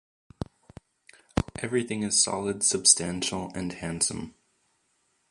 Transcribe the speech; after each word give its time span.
Everything 1.59 2.01
is 2.01 2.19
solid, 2.19 2.63
substantial, 2.63 3.51
and 3.53 3.71
handsome. 3.73 4.33